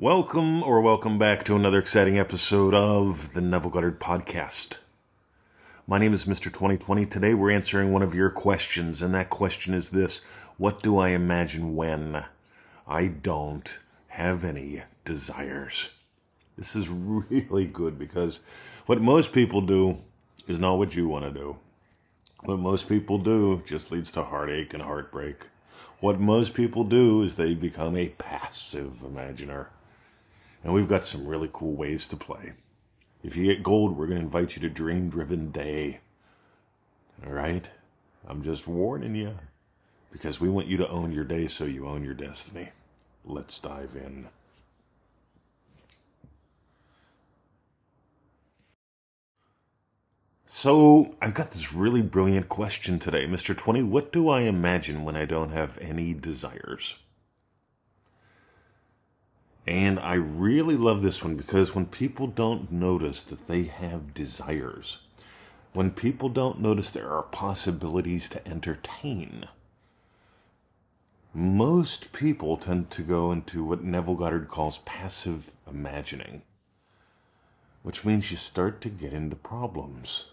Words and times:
Welcome 0.00 0.62
or 0.62 0.80
welcome 0.80 1.18
back 1.18 1.44
to 1.44 1.54
another 1.54 1.78
exciting 1.78 2.18
episode 2.18 2.72
of 2.72 3.34
the 3.34 3.42
Neville 3.42 3.70
Goddard 3.70 4.00
Podcast. 4.00 4.78
My 5.86 5.98
name 5.98 6.14
is 6.14 6.24
Mr. 6.24 6.44
2020. 6.44 7.04
Today 7.04 7.34
we're 7.34 7.50
answering 7.50 7.92
one 7.92 8.00
of 8.00 8.14
your 8.14 8.30
questions, 8.30 9.02
and 9.02 9.12
that 9.12 9.28
question 9.28 9.74
is 9.74 9.90
this 9.90 10.24
What 10.56 10.82
do 10.82 10.96
I 10.96 11.10
imagine 11.10 11.76
when 11.76 12.24
I 12.88 13.08
don't 13.08 13.76
have 14.08 14.42
any 14.42 14.84
desires? 15.04 15.90
This 16.56 16.74
is 16.74 16.88
really 16.88 17.66
good 17.66 17.98
because 17.98 18.40
what 18.86 19.02
most 19.02 19.34
people 19.34 19.60
do 19.60 19.98
is 20.48 20.58
not 20.58 20.78
what 20.78 20.96
you 20.96 21.08
want 21.08 21.26
to 21.26 21.30
do. 21.30 21.58
What 22.44 22.58
most 22.58 22.88
people 22.88 23.18
do 23.18 23.60
just 23.66 23.92
leads 23.92 24.10
to 24.12 24.24
heartache 24.24 24.72
and 24.72 24.82
heartbreak. 24.82 25.48
What 25.98 26.18
most 26.18 26.54
people 26.54 26.84
do 26.84 27.20
is 27.20 27.36
they 27.36 27.52
become 27.52 27.98
a 27.98 28.08
passive 28.08 29.02
imaginer. 29.04 29.68
And 30.62 30.74
we've 30.74 30.88
got 30.88 31.04
some 31.04 31.26
really 31.26 31.48
cool 31.52 31.74
ways 31.74 32.06
to 32.08 32.16
play. 32.16 32.52
If 33.22 33.36
you 33.36 33.44
get 33.44 33.62
gold, 33.62 33.96
we're 33.96 34.06
going 34.06 34.18
to 34.18 34.24
invite 34.24 34.56
you 34.56 34.62
to 34.62 34.68
Dream 34.68 35.08
Driven 35.08 35.50
Day. 35.50 36.00
All 37.26 37.32
right? 37.32 37.70
I'm 38.26 38.42
just 38.42 38.66
warning 38.66 39.14
you 39.14 39.36
because 40.10 40.40
we 40.40 40.48
want 40.48 40.66
you 40.66 40.76
to 40.78 40.88
own 40.88 41.12
your 41.12 41.24
day 41.24 41.46
so 41.46 41.64
you 41.64 41.86
own 41.86 42.04
your 42.04 42.14
destiny. 42.14 42.70
Let's 43.24 43.58
dive 43.58 43.94
in. 43.94 44.28
So, 50.46 51.14
I've 51.22 51.34
got 51.34 51.52
this 51.52 51.72
really 51.72 52.02
brilliant 52.02 52.48
question 52.48 52.98
today, 52.98 53.24
Mr. 53.24 53.56
20. 53.56 53.84
What 53.84 54.10
do 54.10 54.28
I 54.28 54.40
imagine 54.40 55.04
when 55.04 55.14
I 55.14 55.24
don't 55.24 55.52
have 55.52 55.78
any 55.78 56.12
desires? 56.12 56.96
And 59.70 60.00
I 60.00 60.14
really 60.14 60.74
love 60.74 61.00
this 61.00 61.22
one 61.22 61.36
because 61.36 61.76
when 61.76 61.86
people 61.86 62.26
don't 62.26 62.72
notice 62.72 63.22
that 63.22 63.46
they 63.46 63.62
have 63.62 64.12
desires, 64.12 64.98
when 65.72 65.92
people 65.92 66.28
don't 66.28 66.60
notice 66.60 66.90
there 66.90 67.12
are 67.12 67.22
possibilities 67.22 68.28
to 68.30 68.48
entertain, 68.48 69.44
most 71.32 72.12
people 72.12 72.56
tend 72.56 72.90
to 72.90 73.02
go 73.02 73.30
into 73.30 73.62
what 73.62 73.84
Neville 73.84 74.16
Goddard 74.16 74.48
calls 74.48 74.78
passive 74.78 75.52
imagining, 75.70 76.42
which 77.84 78.04
means 78.04 78.32
you 78.32 78.38
start 78.38 78.80
to 78.80 78.88
get 78.88 79.12
into 79.12 79.36
problems. 79.36 80.30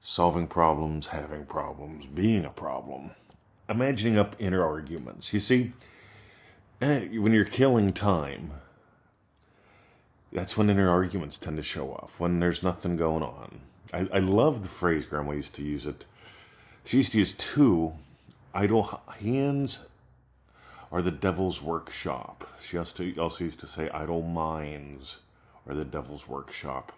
Solving 0.00 0.46
problems, 0.46 1.08
having 1.08 1.44
problems, 1.44 2.06
being 2.06 2.46
a 2.46 2.50
problem, 2.50 3.10
imagining 3.68 4.16
up 4.16 4.34
inner 4.38 4.64
arguments. 4.64 5.34
You 5.34 5.40
see, 5.40 5.74
Eh, 6.80 7.06
when 7.18 7.32
you're 7.32 7.44
killing 7.44 7.92
time, 7.92 8.52
that's 10.30 10.56
when 10.56 10.68
inner 10.68 10.90
arguments 10.90 11.38
tend 11.38 11.56
to 11.56 11.62
show 11.62 11.92
up, 11.94 12.10
when 12.18 12.38
there's 12.38 12.62
nothing 12.62 12.96
going 12.96 13.22
on. 13.22 13.60
I, 13.94 14.06
I 14.12 14.18
love 14.18 14.62
the 14.62 14.68
phrase 14.68 15.06
Grandma 15.06 15.32
used 15.32 15.54
to 15.54 15.62
use 15.62 15.86
it. 15.86 16.04
She 16.84 16.98
used 16.98 17.12
to 17.12 17.18
use 17.18 17.32
two 17.32 17.94
idle 18.52 19.00
hands 19.20 19.86
are 20.92 21.02
the 21.02 21.10
devil's 21.10 21.62
workshop. 21.62 22.46
She 22.60 22.76
also 22.76 23.44
used 23.44 23.60
to 23.60 23.66
say 23.66 23.88
idle 23.90 24.22
minds 24.22 25.20
are 25.66 25.74
the 25.74 25.84
devil's 25.84 26.28
workshop. 26.28 26.92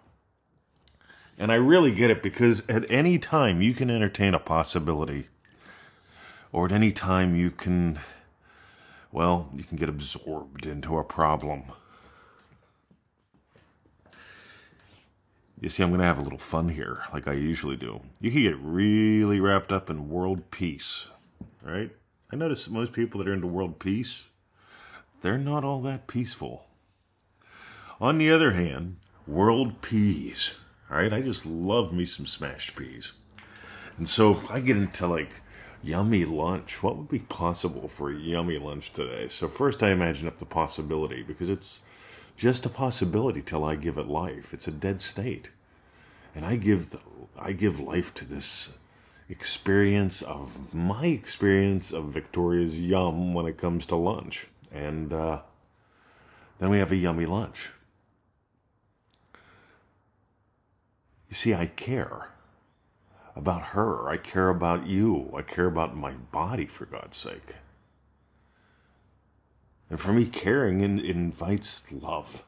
And 1.37 1.51
I 1.51 1.55
really 1.55 1.91
get 1.91 2.09
it 2.09 2.21
because 2.21 2.67
at 2.67 2.89
any 2.91 3.17
time 3.17 3.61
you 3.61 3.73
can 3.73 3.89
entertain 3.89 4.33
a 4.33 4.39
possibility, 4.39 5.27
or 6.51 6.65
at 6.65 6.71
any 6.73 6.91
time 6.91 7.33
you 7.35 7.49
can 7.49 7.99
well, 9.11 9.49
you 9.55 9.63
can 9.63 9.77
get 9.77 9.89
absorbed 9.89 10.65
into 10.65 10.97
a 10.97 11.03
problem. 11.03 11.63
You 15.59 15.67
see, 15.67 15.83
I'm 15.83 15.89
going 15.89 15.99
to 15.99 16.05
have 16.05 16.19
a 16.19 16.23
little 16.23 16.39
fun 16.39 16.69
here, 16.69 17.03
like 17.11 17.27
I 17.27 17.33
usually 17.33 17.75
do. 17.75 18.01
You 18.21 18.31
can 18.31 18.41
get 18.41 18.57
really 18.59 19.41
wrapped 19.41 19.73
up 19.73 19.89
in 19.89 20.09
world 20.09 20.51
peace, 20.51 21.09
right? 21.61 21.91
I 22.31 22.35
notice 22.35 22.69
most 22.69 22.93
people 22.93 23.19
that 23.19 23.27
are 23.27 23.33
into 23.33 23.47
world 23.47 23.79
peace, 23.79 24.25
they're 25.21 25.37
not 25.37 25.65
all 25.65 25.81
that 25.81 26.07
peaceful. 26.07 26.67
On 27.99 28.17
the 28.17 28.31
other 28.31 28.51
hand, 28.51 28.97
world 29.27 29.81
peas, 29.81 30.59
all 30.89 30.97
right? 30.97 31.11
I 31.11 31.21
just 31.21 31.45
love 31.45 31.91
me 31.91 32.05
some 32.05 32.25
smashed 32.25 32.77
peas. 32.77 33.11
And 33.97 34.07
so 34.07 34.31
if 34.31 34.49
I 34.49 34.61
get 34.61 34.77
into 34.77 35.07
like 35.07 35.41
yummy 35.83 36.25
lunch. 36.25 36.83
What 36.83 36.97
would 36.97 37.09
be 37.09 37.19
possible 37.19 37.87
for 37.87 38.09
a 38.09 38.15
yummy 38.15 38.57
lunch 38.57 38.93
today? 38.93 39.27
So, 39.27 39.47
first, 39.47 39.83
I 39.83 39.89
imagine 39.89 40.27
up 40.27 40.39
the 40.39 40.45
possibility 40.45 41.23
because 41.23 41.49
it's 41.49 41.81
just 42.37 42.65
a 42.65 42.69
possibility 42.69 43.41
till 43.41 43.63
I 43.63 43.75
give 43.75 43.97
it 43.97 44.07
life. 44.07 44.53
It's 44.53 44.67
a 44.67 44.71
dead 44.71 45.01
state. 45.01 45.51
And 46.35 46.45
I 46.45 46.55
give, 46.55 46.91
the, 46.91 46.99
I 47.37 47.53
give 47.53 47.79
life 47.79 48.13
to 48.15 48.25
this 48.25 48.77
experience 49.27 50.21
of 50.21 50.73
my 50.73 51.05
experience 51.05 51.91
of 51.91 52.05
Victoria's 52.05 52.79
Yum 52.79 53.33
when 53.33 53.45
it 53.45 53.57
comes 53.57 53.85
to 53.87 53.95
lunch. 53.95 54.47
And 54.71 55.11
uh, 55.11 55.41
then 56.59 56.69
we 56.69 56.79
have 56.79 56.91
a 56.91 56.95
yummy 56.95 57.25
lunch. 57.25 57.71
You 61.29 61.35
see, 61.35 61.53
I 61.53 61.67
care 61.67 62.29
about 63.39 63.67
her. 63.67 64.09
I 64.09 64.17
care 64.17 64.49
about 64.49 64.85
you. 64.85 65.33
I 65.35 65.41
care 65.41 65.65
about 65.65 65.95
my 65.95 66.11
body, 66.11 66.65
for 66.65 66.85
God's 66.85 67.17
sake. 67.17 67.55
And 69.89 69.99
for 69.99 70.13
me, 70.13 70.25
caring 70.25 70.81
in, 70.81 70.99
invites 70.99 71.91
love. 71.91 72.45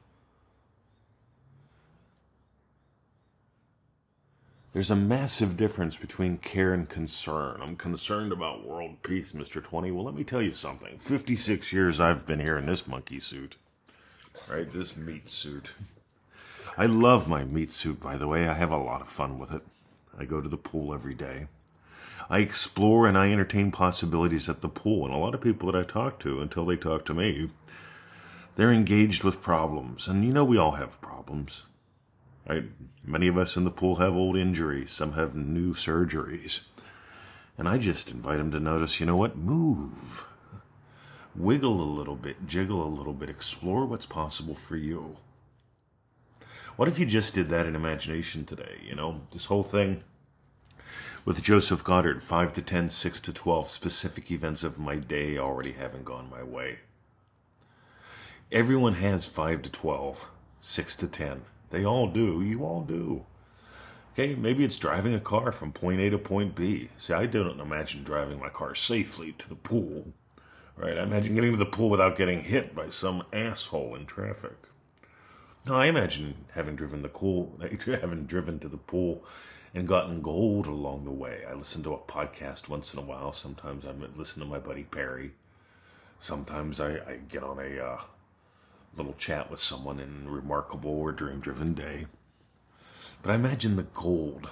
There's 4.74 4.92
a 4.92 4.96
massive 4.96 5.58
difference 5.58 5.98
between 5.98 6.38
care 6.38 6.74
and 6.74 6.88
concern. 6.88 7.62
I'm 7.62 7.76
concerned 7.76 8.32
about 8.32 8.66
world 8.66 9.02
peace, 9.02 9.32
Mr. 9.32 9.64
20. 9.64 9.92
Well, 9.92 10.06
let 10.06 10.16
me 10.16 10.24
tell 10.24 10.42
you 10.42 10.54
something. 10.54 10.98
56 11.00 11.74
years 11.74 12.00
I've 12.00 12.26
been 12.26 12.40
here 12.40 12.58
in 12.58 12.66
this 12.66 12.88
monkey 12.88 13.20
suit. 13.20 13.56
Right? 14.50 14.70
This 14.70 14.96
meat 14.96 15.28
suit. 15.28 15.74
I 16.78 16.86
love 16.86 17.28
my 17.28 17.44
meat 17.44 17.72
suit, 17.72 18.00
by 18.00 18.18
the 18.18 18.28
way. 18.28 18.48
I 18.48 18.54
have 18.54 18.72
a 18.72 18.78
lot 18.78 19.02
of 19.02 19.10
fun 19.10 19.40
with 19.40 19.52
it. 19.52 19.62
I 20.18 20.26
go 20.26 20.42
to 20.42 20.50
the 20.50 20.58
pool 20.58 20.94
every 20.94 21.14
day. 21.14 21.48
I 22.30 22.40
explore 22.40 23.08
and 23.08 23.18
I 23.18 23.32
entertain 23.32 23.72
possibilities 23.72 24.48
at 24.48 24.62
the 24.62 24.70
pool. 24.70 25.06
And 25.06 25.14
a 25.14 25.18
lot 25.18 25.34
of 25.34 25.42
people 25.42 25.72
that 25.72 25.78
I 25.80 25.84
talk 25.84 26.20
to, 26.20 26.42
until 26.42 26.66
they 26.66 26.78
talk 26.78 27.06
to 27.06 27.14
me, 27.14 27.50
they're 28.56 28.72
engaged 28.72 29.24
with 29.24 29.42
problems. 29.42 30.08
And 30.08 30.24
you 30.26 30.32
know, 30.32 30.46
we 30.46 30.58
all 30.58 30.72
have 30.72 31.02
problems. 31.02 31.66
Right? 32.48 32.66
Many 33.04 33.28
of 33.28 33.38
us 33.38 33.58
in 33.58 33.64
the 33.64 33.72
pool 33.72 33.98
have 33.98 34.14
old 34.14 34.38
injuries, 34.38 34.92
some 34.92 35.14
have 35.14 35.36
new 35.36 35.74
surgeries. 35.74 36.62
And 37.58 37.68
I 37.68 37.78
just 37.78 38.12
invite 38.12 38.38
them 38.38 38.52
to 38.52 38.60
notice 38.60 39.00
you 39.00 39.06
know 39.06 39.18
what? 39.18 39.38
Move. 39.38 40.26
Wiggle 41.36 41.82
a 41.82 41.96
little 41.98 42.16
bit, 42.16 42.46
jiggle 42.46 42.86
a 42.86 42.88
little 42.88 43.14
bit, 43.14 43.30
explore 43.30 43.86
what's 43.86 44.06
possible 44.06 44.56
for 44.56 44.76
you. 44.76 45.18
What 46.82 46.88
if 46.88 46.98
you 46.98 47.06
just 47.06 47.36
did 47.36 47.50
that 47.50 47.68
in 47.68 47.76
imagination 47.76 48.44
today? 48.44 48.80
You 48.84 48.96
know, 48.96 49.22
this 49.34 49.46
whole 49.46 49.62
thing 49.62 50.04
with 51.26 51.44
Joseph 51.44 51.84
Goddard, 51.84 52.24
5 52.24 52.54
to 52.54 52.62
10, 52.64 52.90
6 52.90 53.20
to 53.20 53.32
12, 53.32 53.70
specific 53.70 54.32
events 54.32 54.64
of 54.64 54.80
my 54.80 54.96
day 54.96 55.38
already 55.38 55.74
having 55.74 56.04
gone 56.04 56.28
my 56.28 56.42
way. 56.42 56.80
Everyone 58.52 58.96
has 58.96 59.28
5 59.28 59.62
to 59.62 59.70
12, 59.70 60.32
6 60.60 60.96
to 60.96 61.08
10. 61.08 61.42
They 61.70 61.86
all 61.86 62.08
do. 62.08 62.42
You 62.42 62.64
all 62.66 62.82
do. 62.82 63.28
Okay, 64.14 64.34
maybe 64.34 64.64
it's 64.64 64.78
driving 64.78 65.14
a 65.14 65.20
car 65.20 65.52
from 65.52 65.72
point 65.72 66.02
A 66.02 66.10
to 66.10 66.18
point 66.18 66.56
B. 66.56 66.90
See, 66.98 67.14
I 67.14 67.28
don't 67.28 67.60
imagine 67.60 68.04
driving 68.04 68.40
my 68.40 68.50
car 68.50 68.74
safely 68.74 69.34
to 69.34 69.48
the 69.48 69.54
pool. 69.54 70.14
Right? 70.76 70.98
I 70.98 71.04
imagine 71.04 71.36
getting 71.36 71.52
to 71.52 71.58
the 71.58 71.66
pool 71.68 71.92
without 71.92 72.18
getting 72.18 72.42
hit 72.42 72.74
by 72.74 72.90
some 72.90 73.22
asshole 73.32 73.94
in 73.94 74.08
traffic. 74.08 74.56
No, 75.66 75.76
I 75.76 75.86
imagine 75.86 76.46
having 76.54 76.76
driven 76.76 77.02
the 77.04 77.10
pool, 77.10 77.60
having 77.86 78.26
driven 78.26 78.60
to 78.60 78.68
the 78.68 78.78
pool 78.78 79.24
and 79.74 79.88
gotten 79.88 80.22
gold 80.22 80.68
along 80.68 81.06
the 81.06 81.12
way. 81.12 81.44
I 81.50 81.54
listen 81.54 81.84
to 81.84 81.94
a 81.94 82.00
podcast 82.00 82.68
once 82.68 82.94
in 82.94 83.00
a 83.00 83.04
while. 83.04 83.32
Sometimes 83.32 83.86
I 83.86 83.92
listen 84.16 84.42
to 84.42 84.48
my 84.48 84.60
buddy 84.60 84.84
Perry. 84.84 85.32
Sometimes 86.20 86.80
I, 86.80 86.96
I 86.96 87.20
get 87.30 87.44
on 87.44 87.60
a 87.60 87.84
uh, 87.84 88.02
little 88.96 89.14
chat 89.14 89.50
with 89.50 89.60
someone 89.60 90.00
in 90.00 90.30
remarkable 90.30 90.92
or 90.92 91.12
dream 91.12 91.40
driven 91.40 91.74
day. 91.74 92.06
But 93.22 93.32
I 93.32 93.36
imagine 93.36 93.76
the 93.76 93.84
gold. 93.84 94.50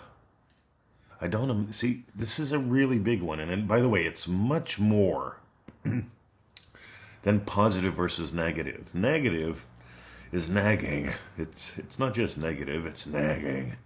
I 1.20 1.28
don't 1.28 1.74
see. 1.74 2.06
This 2.16 2.40
is 2.40 2.52
a 2.52 2.60
really 2.60 3.00
big 3.00 3.22
one, 3.22 3.40
and, 3.40 3.52
and 3.52 3.68
by 3.68 3.82
the 3.82 3.90
way, 3.90 4.06
it's 4.06 4.28
much 4.28 4.80
more 4.80 5.38
than 7.24 7.40
positive 7.42 7.94
versus 7.94 8.34
negative. 8.34 8.96
Negative 8.96 9.66
is 10.32 10.50
nagging. 10.50 11.14
It's 11.38 11.78
it's 11.78 12.00
not 12.00 12.14
just 12.14 12.38
negative, 12.38 12.86
it's 12.86 13.08
nagging. 13.08 13.78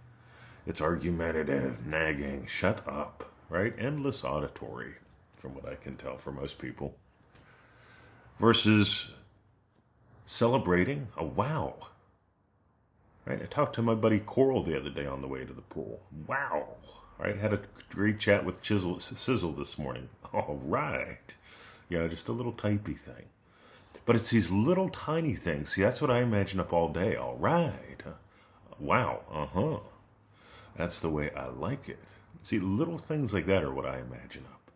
It's 0.66 0.80
argumentative, 0.80 1.86
nagging, 1.86 2.46
shut 2.46 2.86
up, 2.88 3.32
right? 3.50 3.74
Endless 3.78 4.24
auditory, 4.24 4.94
from 5.36 5.54
what 5.54 5.68
I 5.68 5.74
can 5.74 5.96
tell 5.96 6.16
for 6.16 6.32
most 6.32 6.58
people. 6.58 6.96
Versus 8.38 9.10
celebrating 10.24 11.08
a 11.16 11.24
wow. 11.24 11.76
Right? 13.26 13.42
I 13.42 13.46
talked 13.46 13.74
to 13.76 13.82
my 13.82 13.94
buddy 13.94 14.20
Coral 14.20 14.62
the 14.62 14.78
other 14.78 14.90
day 14.90 15.06
on 15.06 15.22
the 15.22 15.28
way 15.28 15.44
to 15.44 15.52
the 15.52 15.62
pool. 15.62 16.02
Wow. 16.26 16.68
Right? 17.18 17.36
Had 17.36 17.52
a 17.52 17.60
great 17.90 18.18
chat 18.18 18.44
with 18.44 18.60
Chisel, 18.60 19.00
Sizzle 19.00 19.52
this 19.52 19.78
morning. 19.78 20.08
All 20.32 20.60
right. 20.64 21.34
Yeah, 21.88 22.06
just 22.08 22.28
a 22.28 22.32
little 22.32 22.52
typey 22.52 22.98
thing. 22.98 23.26
But 24.06 24.16
it's 24.16 24.30
these 24.30 24.50
little 24.50 24.88
tiny 24.88 25.34
things. 25.34 25.70
See, 25.70 25.82
that's 25.82 26.00
what 26.00 26.10
I 26.10 26.20
imagine 26.20 26.60
up 26.60 26.72
all 26.72 26.88
day. 26.88 27.16
All 27.16 27.36
right. 27.36 28.02
Wow. 28.78 29.20
Uh 29.32 29.46
huh. 29.46 29.78
That's 30.76 31.00
the 31.00 31.08
way 31.08 31.30
I 31.34 31.46
like 31.48 31.88
it. 31.88 32.14
See, 32.42 32.58
little 32.58 32.98
things 32.98 33.32
like 33.32 33.46
that 33.46 33.64
are 33.64 33.72
what 33.72 33.86
I 33.86 34.00
imagine 34.00 34.44
up. 34.52 34.70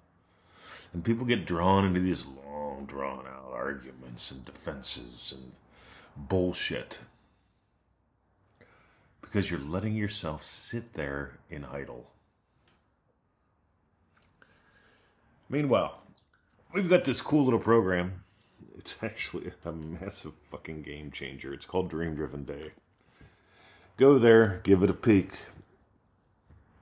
And 0.93 1.05
people 1.05 1.27
get 1.27 1.45
drawn 1.45 1.85
into 1.85 2.01
these 2.01 2.27
long, 2.27 2.87
drawn 2.87 3.27
out 3.27 3.53
arguments 3.53 4.31
and 4.31 4.45
defenses 4.45 5.35
and 5.37 5.53
bullshit 6.17 6.99
because 9.21 9.51
you're 9.51 9.61
letting 9.61 9.95
yourself 9.95 10.43
sit 10.43 10.95
there 10.95 11.39
in 11.51 11.65
idle. 11.65 12.11
Meanwhile, 15.51 16.03
we've 16.73 16.89
got 16.89 17.05
this 17.05 17.21
cool 17.21 17.45
little 17.45 17.59
program. 17.59 18.25
It's 18.79 19.03
actually 19.03 19.53
a 19.65 19.73
massive 19.73 20.35
fucking 20.47 20.83
game 20.83 21.11
changer. 21.11 21.53
It's 21.53 21.67
called 21.67 21.91
Dream 21.91 22.15
Driven 22.15 22.45
Day. 22.45 22.73
Go 23.97 24.19
there, 24.19 24.61
give 24.63 24.85
it 24.85 24.91
a 24.91 24.95
peek. 24.95 25.33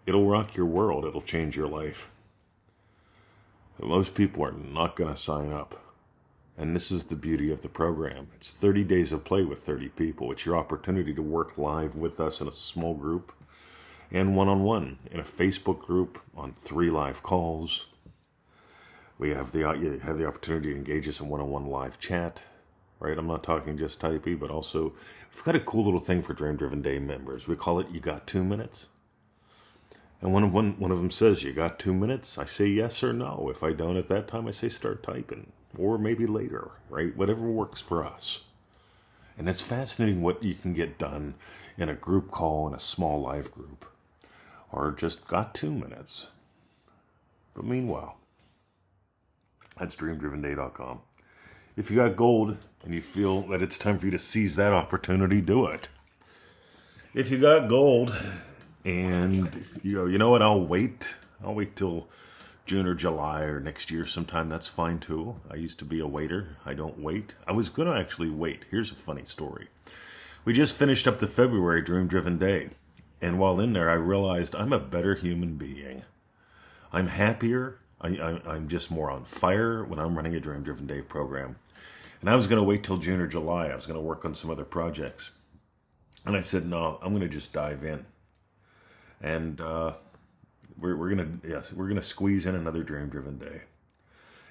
It'll 0.04 0.26
rock 0.26 0.54
your 0.54 0.66
world, 0.66 1.04
it'll 1.04 1.22
change 1.22 1.56
your 1.56 1.66
life. 1.66 2.10
But 3.78 3.88
most 3.88 4.14
people 4.14 4.44
are 4.44 4.52
not 4.52 4.94
going 4.94 5.10
to 5.10 5.16
sign 5.16 5.52
up. 5.52 5.82
And 6.58 6.76
this 6.76 6.90
is 6.90 7.06
the 7.06 7.16
beauty 7.16 7.50
of 7.50 7.62
the 7.62 7.68
program. 7.68 8.28
It's 8.34 8.52
30 8.52 8.84
days 8.84 9.12
of 9.12 9.24
play 9.24 9.44
with 9.44 9.58
30 9.60 9.88
people. 9.90 10.32
It's 10.32 10.46
your 10.46 10.56
opportunity 10.56 11.12
to 11.14 11.22
work 11.22 11.58
live 11.58 11.94
with 11.96 12.20
us 12.20 12.40
in 12.40 12.48
a 12.48 12.52
small 12.52 12.94
group 12.94 13.32
and 14.10 14.36
one 14.36 14.48
on 14.48 14.62
one 14.62 14.98
in 15.10 15.20
a 15.20 15.24
Facebook 15.24 15.80
group 15.80 16.18
on 16.36 16.52
three 16.52 16.90
live 16.90 17.22
calls. 17.22 17.86
We 19.18 19.30
have 19.30 19.52
the 19.52 19.68
uh, 19.68 19.72
you 19.74 19.98
have 19.98 20.18
the 20.18 20.26
opportunity 20.26 20.70
to 20.70 20.76
engage 20.76 21.08
us 21.08 21.20
in 21.20 21.28
one 21.28 21.40
on 21.40 21.50
one 21.50 21.66
live 21.66 21.98
chat. 21.98 22.42
Right? 22.98 23.18
I'm 23.18 23.26
not 23.26 23.42
talking 23.42 23.76
just 23.76 24.00
typey, 24.00 24.38
but 24.38 24.50
also 24.50 24.94
we've 25.34 25.44
got 25.44 25.54
a 25.54 25.60
cool 25.60 25.84
little 25.84 26.00
thing 26.00 26.22
for 26.22 26.32
Dream 26.32 26.56
Driven 26.56 26.80
Day 26.80 26.98
members. 26.98 27.46
We 27.46 27.54
call 27.54 27.78
it 27.78 27.90
You 27.90 28.00
Got 28.00 28.26
Two 28.26 28.42
Minutes. 28.42 28.86
And 30.22 30.32
one 30.32 30.44
of 30.44 30.54
one, 30.54 30.78
one 30.78 30.90
of 30.90 30.96
them 30.96 31.10
says, 31.10 31.44
You 31.44 31.52
got 31.52 31.78
two 31.78 31.92
minutes? 31.92 32.38
I 32.38 32.46
say 32.46 32.66
yes 32.66 33.02
or 33.02 33.12
no. 33.12 33.50
If 33.50 33.62
I 33.62 33.72
don't 33.72 33.98
at 33.98 34.08
that 34.08 34.28
time, 34.28 34.48
I 34.48 34.50
say 34.50 34.70
start 34.70 35.02
typing 35.02 35.52
or 35.78 35.98
maybe 35.98 36.26
later, 36.26 36.70
right? 36.88 37.16
Whatever 37.16 37.42
works 37.42 37.80
for 37.80 38.04
us. 38.04 38.44
And 39.38 39.48
it's 39.48 39.60
fascinating 39.60 40.22
what 40.22 40.42
you 40.42 40.54
can 40.54 40.72
get 40.72 40.98
done 40.98 41.34
in 41.76 41.88
a 41.88 41.94
group 41.94 42.30
call 42.30 42.66
in 42.66 42.74
a 42.74 42.78
small 42.78 43.20
live 43.20 43.52
group, 43.52 43.84
or 44.72 44.92
just 44.92 45.26
got 45.26 45.54
two 45.54 45.70
minutes. 45.70 46.28
But 47.52 47.64
meanwhile, 47.64 48.16
that's 49.78 49.96
dreamdrivenday.com. 49.96 51.00
If 51.76 51.90
you 51.90 51.96
got 51.96 52.16
gold 52.16 52.56
and 52.84 52.94
you 52.94 53.02
feel 53.02 53.42
that 53.48 53.62
it's 53.62 53.78
time 53.78 53.98
for 53.98 54.06
you 54.06 54.12
to 54.12 54.18
seize 54.18 54.56
that 54.56 54.72
opportunity, 54.72 55.40
do 55.40 55.66
it. 55.66 55.88
If 57.14 57.30
you 57.30 57.38
got 57.38 57.68
gold 57.68 58.16
and 58.84 59.64
you 59.82 59.94
go, 59.94 60.06
you 60.06 60.18
know 60.18 60.30
what, 60.30 60.42
I'll 60.42 60.64
wait. 60.64 61.16
I'll 61.44 61.54
wait 61.54 61.76
till 61.76 62.08
June 62.66 62.86
or 62.86 62.94
July 62.94 63.42
or 63.42 63.60
next 63.60 63.90
year 63.90 64.06
sometime, 64.06 64.48
that's 64.48 64.66
fine 64.66 64.98
too. 64.98 65.36
I 65.50 65.54
used 65.54 65.78
to 65.78 65.84
be 65.84 66.00
a 66.00 66.06
waiter. 66.06 66.56
I 66.64 66.74
don't 66.74 66.98
wait. 66.98 67.34
I 67.46 67.52
was 67.52 67.68
going 67.68 67.88
to 67.88 67.98
actually 67.98 68.30
wait. 68.30 68.64
Here's 68.70 68.90
a 68.90 68.96
funny 68.96 69.24
story. 69.24 69.68
We 70.44 70.52
just 70.52 70.76
finished 70.76 71.06
up 71.06 71.18
the 71.18 71.26
February 71.26 71.82
Dream 71.82 72.06
Driven 72.06 72.38
Day. 72.38 72.70
And 73.20 73.38
while 73.38 73.60
in 73.60 73.72
there, 73.72 73.88
I 73.88 73.94
realized 73.94 74.54
I'm 74.54 74.72
a 74.72 74.78
better 74.78 75.14
human 75.14 75.56
being. 75.56 76.02
I'm 76.92 77.06
happier. 77.08 77.78
I, 78.00 78.40
am 78.54 78.68
just 78.68 78.90
more 78.90 79.10
on 79.10 79.24
fire 79.24 79.84
when 79.84 79.98
I'm 79.98 80.16
running 80.16 80.34
a 80.34 80.40
Dream 80.40 80.62
Driven 80.62 80.86
Day 80.86 81.00
program. 81.00 81.56
And 82.20 82.30
I 82.30 82.36
was 82.36 82.46
going 82.46 82.60
to 82.60 82.64
wait 82.64 82.82
till 82.82 82.98
June 82.98 83.20
or 83.20 83.26
July. 83.26 83.68
I 83.68 83.74
was 83.74 83.86
going 83.86 83.98
to 83.98 84.04
work 84.04 84.24
on 84.24 84.34
some 84.34 84.50
other 84.50 84.64
projects. 84.64 85.32
And 86.24 86.36
I 86.36 86.40
said, 86.40 86.66
no, 86.66 86.98
I'm 87.02 87.10
going 87.10 87.22
to 87.22 87.28
just 87.28 87.52
dive 87.52 87.84
in. 87.84 88.04
And 89.22 89.60
uh, 89.60 89.94
we're, 90.78 90.96
we're 90.96 91.08
gonna 91.08 91.38
yes 91.46 91.72
we're 91.72 91.88
gonna 91.88 92.02
squeeze 92.02 92.46
in 92.46 92.54
another 92.54 92.82
dream 92.82 93.08
driven 93.08 93.38
day 93.38 93.62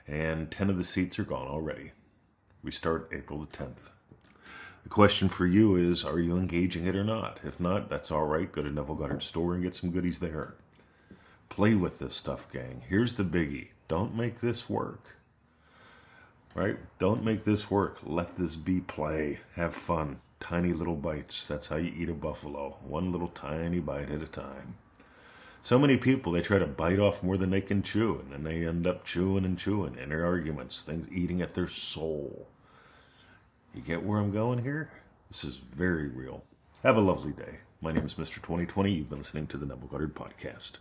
and 0.08 0.52
10 0.52 0.70
of 0.70 0.78
the 0.78 0.84
seats 0.84 1.20
are 1.20 1.24
gone 1.24 1.48
already 1.48 1.92
we 2.64 2.72
start 2.72 3.10
april 3.14 3.40
the 3.40 3.48
10th 3.48 3.92
the 4.84 4.90
question 4.90 5.30
for 5.30 5.46
you 5.46 5.76
is 5.76 6.04
are 6.04 6.20
you 6.20 6.38
engaging 6.38 6.86
it 6.86 6.96
or 6.96 7.04
not 7.04 7.40
if 7.44 7.60
not 7.60 7.90
that's 7.90 8.12
all 8.12 8.26
right 8.26 8.52
go 8.52 8.62
to 8.62 8.72
neville 8.72 8.96
goddard 8.96 9.22
store 9.22 9.54
and 9.54 9.64
get 9.64 9.76
some 9.76 9.92
goodies 9.92 10.20
there 10.20 10.56
play 11.50 11.76
with 11.76 12.00
this 12.00 12.16
stuff 12.16 12.52
gang 12.52 12.82
here's 12.88 13.16
the 13.16 13.24
biggie 13.24 13.70
don't 13.88 14.16
make 14.16 14.40
this 14.40 14.70
work 14.70 15.18
right 16.54 16.78
don't 17.00 17.24
make 17.24 17.44
this 17.44 17.70
work 17.70 18.00
let 18.04 18.38
this 18.38 18.56
be 18.56 18.80
play 18.80 19.40
have 19.56 19.74
fun 19.74 20.20
tiny 20.40 20.74
little 20.74 20.96
bites 20.96 21.48
that's 21.48 21.68
how 21.68 21.76
you 21.76 21.92
eat 21.96 22.10
a 22.10 22.14
buffalo 22.14 22.78
one 22.84 23.12
little 23.12 23.30
tiny 23.30 23.80
bite 23.80 24.12
at 24.12 24.22
a 24.22 24.28
time 24.28 24.76
so 25.66 25.80
many 25.80 25.98
people, 25.98 26.32
they 26.32 26.44
try 26.44 26.60
to 26.60 26.68
bite 26.68 27.00
off 27.00 27.24
more 27.24 27.38
than 27.38 27.50
they 27.50 27.60
can 27.60 27.82
chew, 27.82 28.20
and 28.20 28.32
then 28.32 28.44
they 28.44 28.68
end 28.68 28.86
up 28.86 29.04
chewing 29.04 29.46
and 29.46 29.58
chewing 29.58 29.96
inner 29.96 30.24
arguments, 30.24 30.84
things 30.84 31.08
eating 31.12 31.42
at 31.42 31.56
their 31.56 31.68
soul. 31.68 32.48
You 33.74 33.82
get 33.82 34.06
where 34.06 34.20
I'm 34.20 34.30
going 34.30 34.60
here? 34.60 34.92
This 35.28 35.44
is 35.44 35.56
very 35.56 36.08
real. 36.08 36.44
Have 36.84 36.98
a 36.98 37.02
lovely 37.02 37.32
day. 37.32 37.62
My 37.82 37.92
name 37.92 38.06
is 38.06 38.14
Mr. 38.14 38.36
2020. 38.36 38.92
You've 38.92 39.10
been 39.10 39.18
listening 39.18 39.48
to 39.48 39.58
the 39.58 39.66
Neville 39.66 39.88
Goddard 39.88 40.14
Podcast. 40.14 40.78